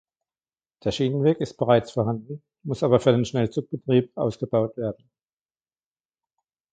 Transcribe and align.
Der 0.83 0.91
Schienenweg 0.91 1.37
ist 1.41 1.57
bereits 1.59 1.91
vorhanden, 1.91 2.41
muss 2.63 2.81
aber 2.81 2.99
für 2.99 3.11
den 3.11 3.23
Schnellzugebetrieb 3.23 4.17
ausgebaut 4.17 4.75
werden. 4.75 5.07